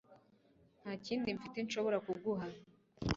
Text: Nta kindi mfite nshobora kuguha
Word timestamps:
Nta 0.81 0.91
kindi 1.05 1.27
mfite 1.37 1.57
nshobora 1.61 1.97
kuguha 2.05 2.45